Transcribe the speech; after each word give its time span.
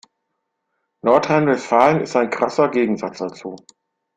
Nordrhein-Westfalen 1.03 2.01
ist 2.01 2.15
ein 2.15 2.31
krasser 2.31 2.69
Gegensatz 2.69 3.19
dazu. 3.19 3.55